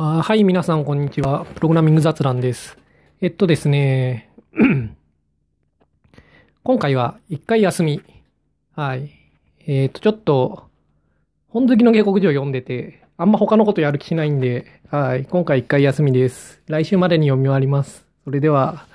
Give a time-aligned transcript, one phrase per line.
[0.00, 1.44] あはい、皆さん、こんにちは。
[1.56, 2.78] プログラミング雑談です。
[3.20, 4.30] えっとですね、
[6.62, 8.00] 今回は一回休み。
[8.76, 9.10] はい。
[9.66, 10.68] えっと、ちょっと、
[11.48, 15.24] 本好きの下克上読んでて、あんま他のことやる気しないんで、はい。
[15.24, 16.62] 今回一回休みです。
[16.68, 18.06] 来週までに読み終わります。
[18.22, 18.86] それでは、